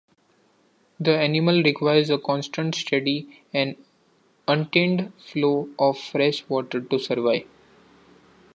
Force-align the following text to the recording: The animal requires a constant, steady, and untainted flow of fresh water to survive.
The 0.99 1.15
animal 1.15 1.61
requires 1.61 2.09
a 2.09 2.17
constant, 2.17 2.73
steady, 2.73 3.43
and 3.53 3.75
untainted 4.47 5.13
flow 5.19 5.69
of 5.77 5.99
fresh 5.99 6.43
water 6.49 6.81
to 6.81 6.97
survive. 6.97 7.47